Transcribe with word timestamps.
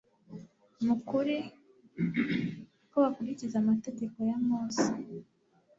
mu 0.85 0.95
kuri, 1.09 1.35
ko 2.91 2.95
bakurikiza 3.03 3.55
amategeko 3.63 4.17
ya 4.29 4.37
mose 4.47 4.87